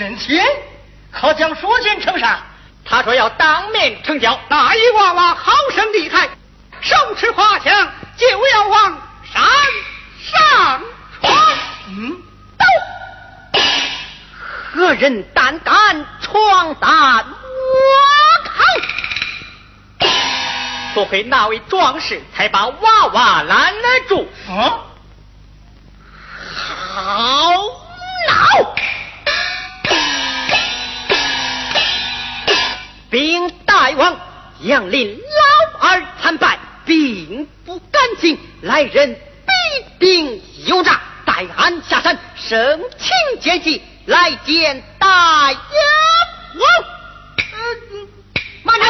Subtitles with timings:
[0.00, 0.42] 人情，
[1.12, 2.40] 可将书信呈上？
[2.86, 4.40] 他说要当面成交。
[4.48, 6.30] 那一娃娃好生厉害，
[6.80, 8.98] 手持花枪就要往
[9.30, 9.42] 山
[10.22, 10.80] 上
[11.20, 11.36] 闯。
[11.88, 12.16] 嗯，
[12.58, 12.64] 走。
[14.72, 20.08] 何人胆敢闯胆我口？
[20.94, 24.26] 多亏那位壮士才把娃娃拦得住。
[24.48, 24.54] 嗯，
[26.56, 27.52] 好
[28.28, 28.74] 恼。
[33.10, 34.20] 禀大王，
[34.60, 38.38] 杨林老二参拜，并不甘心。
[38.62, 39.18] 来人，
[39.98, 45.54] 必定有诈，待俺下山审清奸济，来见大王。
[48.62, 48.86] 慢着，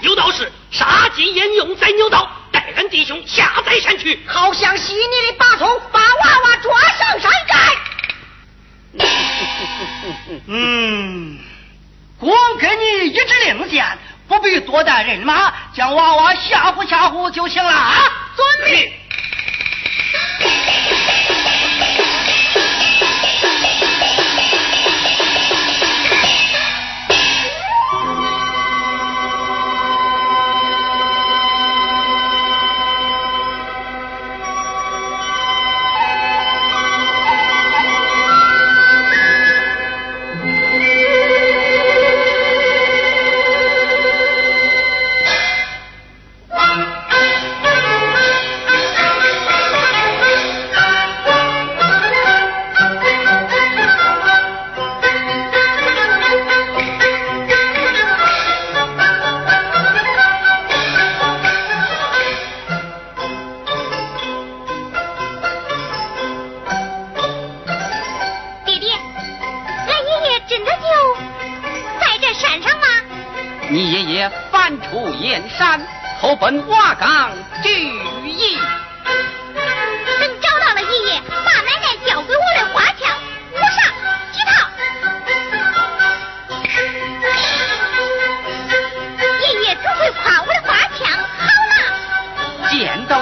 [0.00, 7.54] 有道是，杀鸡焉用宰牛刀，待俺弟兄下在山区，好像犀利的八头把娃娃抓上山寨。
[10.46, 11.38] 嗯，
[12.18, 13.84] 光给你一支令箭，
[14.28, 17.94] 不必多带人马，将娃娃吓唬吓唬就行了啊！
[18.36, 18.92] 遵命。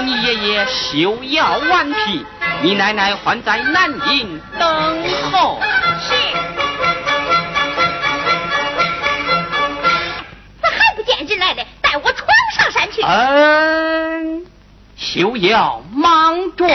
[0.04, 2.26] 你爷爷休要顽皮，
[2.62, 5.60] 你奶奶还在南营等候。
[6.00, 6.14] 是。
[10.60, 11.66] 咋还不见人来嘞？
[11.80, 13.00] 带我闯上山去。
[13.02, 14.44] 嗯，
[14.96, 16.70] 休要莽撞。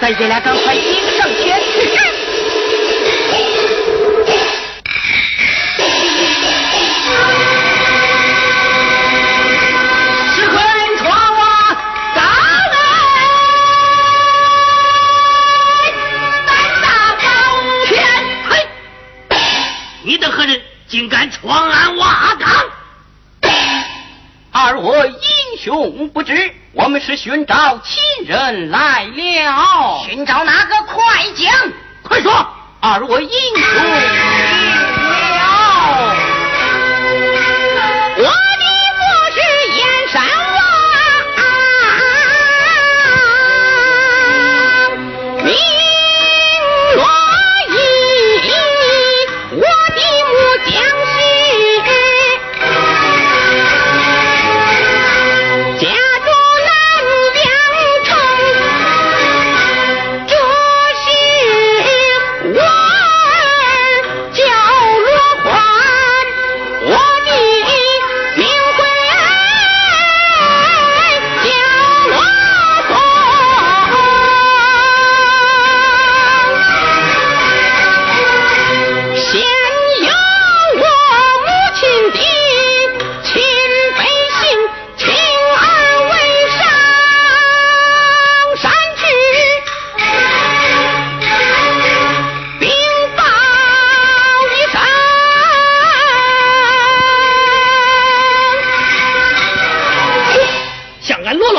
[0.00, 1.80] 咱爷俩赶快迎上前去。
[10.34, 11.42] 是何人闯啊，
[12.14, 12.22] 上
[12.70, 12.76] 来！
[16.46, 16.48] 胆
[16.80, 16.86] 大
[17.16, 17.24] 包
[17.86, 17.98] 天，
[18.48, 18.50] 嘿，
[20.04, 22.48] 你等何人竟敢闯俺瓦岗？
[24.52, 25.12] 二我英
[25.60, 26.47] 雄不知，
[27.08, 30.04] 是寻找亲人来了。
[30.06, 31.72] 寻找哪个快讲？
[32.02, 32.46] 快说！
[32.80, 33.64] 二位英雄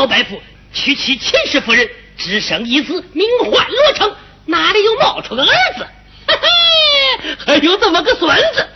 [0.09, 0.41] 大夫
[0.73, 1.87] 娶妻秦氏夫人，
[2.17, 5.47] 只生一子，名唤罗成，哪里又冒出个儿
[5.77, 5.87] 子？
[6.27, 8.67] 嘿嘿，还有这么个孙子，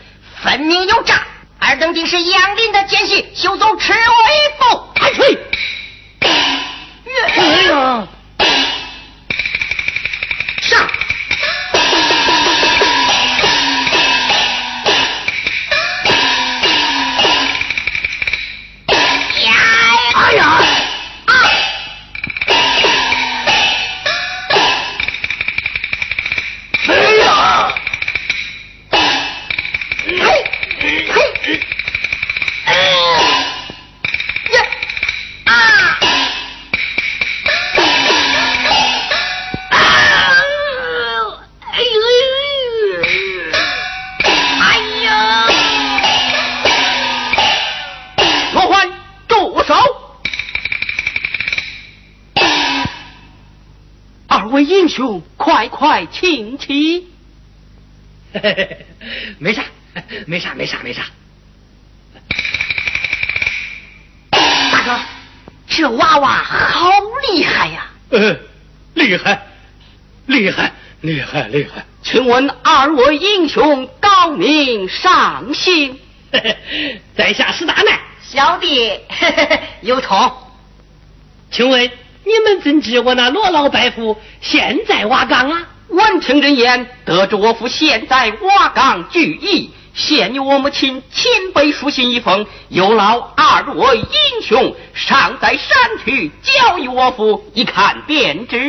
[0.43, 1.25] 分明有诈。
[1.59, 3.97] 尔等定是杨林的奸细，休走赤尾
[4.59, 4.87] 府。
[4.93, 5.37] 开水！
[6.19, 8.07] 哎呀，
[31.45, 31.59] 嘿，
[32.63, 32.73] 哎
[34.53, 34.63] 呀，
[35.43, 35.51] 啊！
[39.69, 39.75] 啊！
[41.59, 41.99] 哎呦！
[44.61, 44.63] 哎
[45.03, 45.11] 呀！
[48.53, 48.89] 罗欢，
[49.27, 49.75] 住手！
[54.29, 57.09] 二位英雄，快快请起。
[59.39, 59.65] 没啥，
[60.25, 61.03] 没啥，没啥，没啥。
[70.43, 71.85] 厉害，厉害，厉害！
[72.01, 75.97] 请问二位英雄高明上姓？
[77.15, 78.91] 在下是大难，小弟
[79.79, 80.33] 有同，
[81.49, 81.89] 请问
[82.25, 85.69] 你们怎知我那罗老伯父现在瓦岗啊？
[85.87, 98.59] 闻听人言，得知我父现在瓦岗聚义，现由我母亲亲笔书信一封，有劳二位英雄上在山区交与我父，一看便知。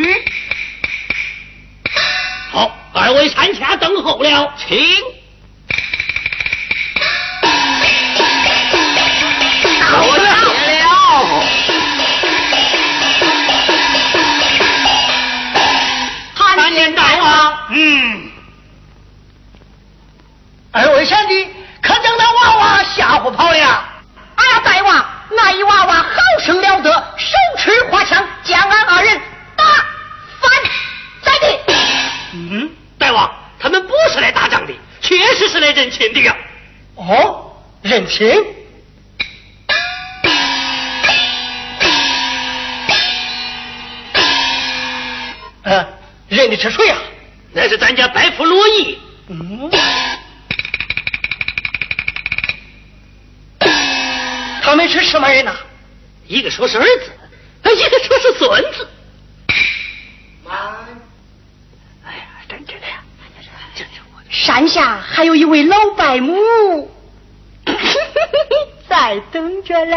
[2.54, 4.78] 好，二位山下等候了，请。
[9.90, 10.84] 多谢了。
[16.36, 17.58] 参见大王。
[17.70, 18.30] 嗯，
[20.70, 21.48] 二位贤弟，
[21.82, 23.66] 可将那娃娃吓唬跑了？
[23.66, 26.04] 啊，大王，那一娃娃好
[26.44, 27.73] 生了得，手持
[38.04, 38.28] 认亲。
[45.62, 45.86] 呃，
[46.28, 46.98] 认得是谁呀、
[47.54, 49.70] 那是咱家白福罗毅，嗯，
[54.62, 55.56] 他们是什么人呐、
[56.26, 57.10] 一个说是儿子，
[57.74, 58.86] 一个说是孙子。
[60.46, 63.02] 哎呀，真真的呀，
[63.74, 64.26] 真是我的。
[64.30, 66.90] 山下还有一位老伯母，
[68.88, 69.96] 在等着嘞。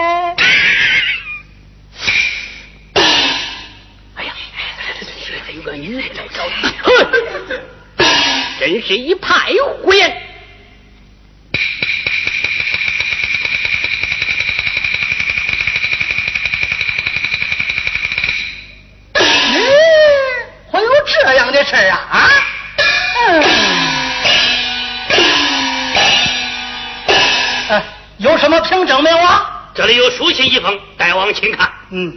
[4.15, 4.33] 哎呀，
[5.45, 6.85] 还有个女人来找你，哼，
[8.59, 10.26] 真是一派胡言。
[31.97, 32.15] 嗯。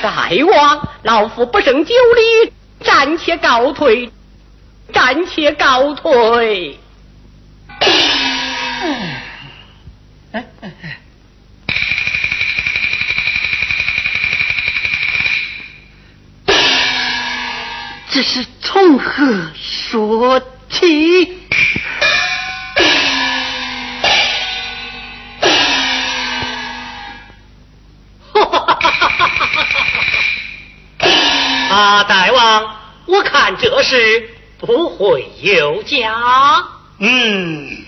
[0.00, 2.52] 大王，老夫不胜酒力，
[2.84, 4.12] 暂且告退，
[4.92, 6.78] 暂且告退。
[10.32, 10.98] 哎哎哎
[18.14, 21.38] 这是从何说起？
[31.70, 36.14] 啊，大王，我看这事不会有假。
[36.98, 37.81] 嗯，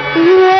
[0.00, 0.57] 嗯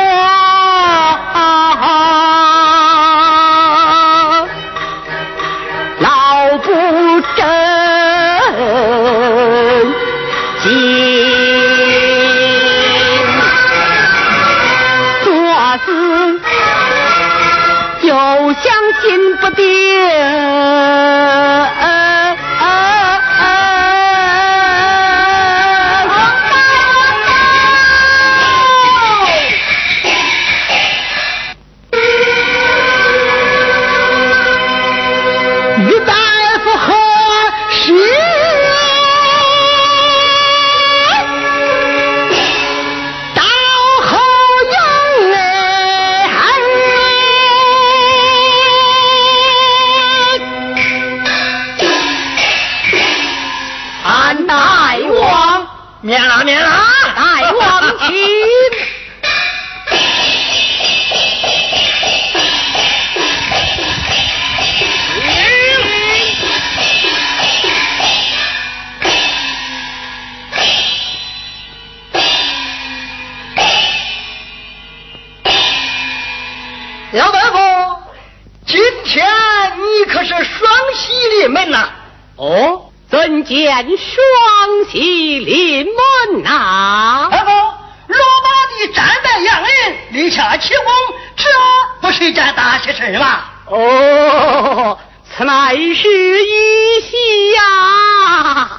[92.79, 93.43] 是一件大喜事吗？
[93.65, 94.97] 哦，
[95.37, 97.61] 此乃是一喜呀！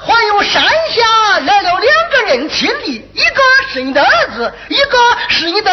[0.04, 5.70] 还有山下来了两个人亲弟，一个是你的儿子，一个是你的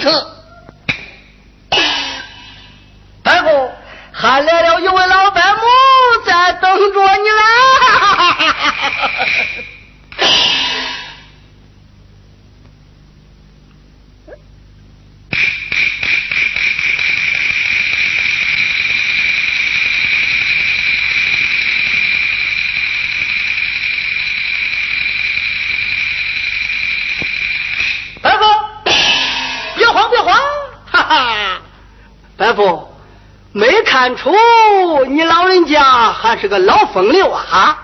[0.00, 0.26] 孙子。
[3.22, 3.70] 大夫，
[4.12, 5.62] 还来了一位老伯母
[6.26, 7.42] 在等着你啦！
[34.04, 34.30] 看出
[35.06, 37.78] 你老人家还是个老风流啊？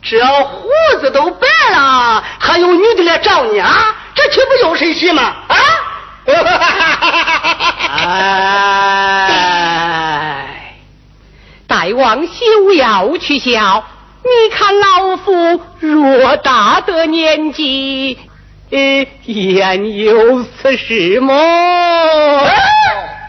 [0.00, 0.68] 这胡
[1.00, 3.92] 子都白了，还有女的来找你啊？
[4.14, 5.34] 这岂不又是一喜吗？
[5.48, 5.56] 啊？
[9.26, 10.76] 哎，
[11.66, 13.82] 大王休要取笑，
[14.22, 18.16] 你看老夫偌大的年纪，
[18.70, 21.34] 呃，焉有此事么？
[21.34, 22.54] 哎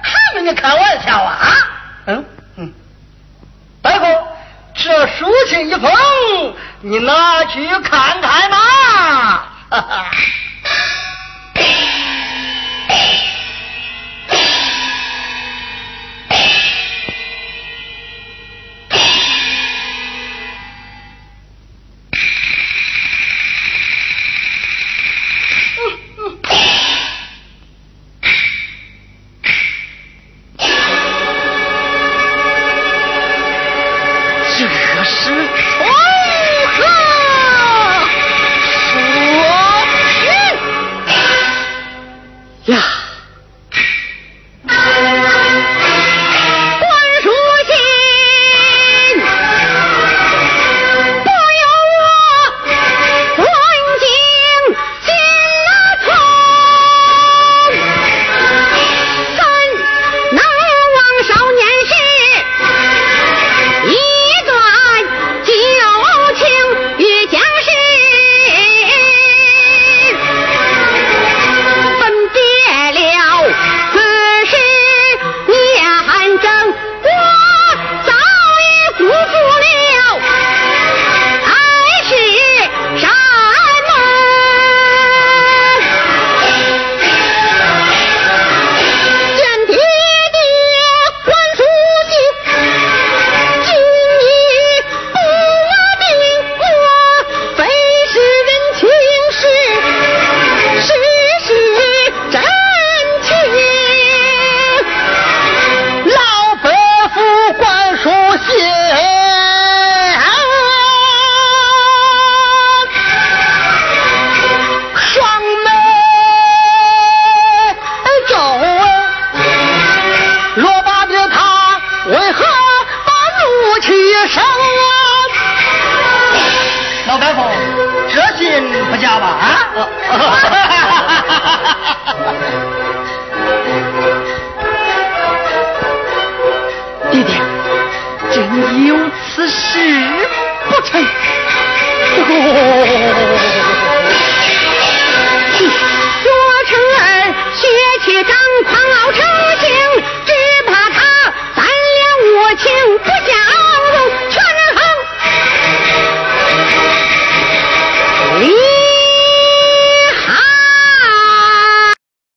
[0.03, 1.39] 还跟你开玩笑啊？
[2.05, 2.25] 嗯
[2.57, 2.73] 嗯，
[3.81, 4.05] 大夫，
[4.73, 5.91] 这书信一封，
[6.81, 8.57] 你拿去看看吧。
[9.69, 10.05] 哈哈。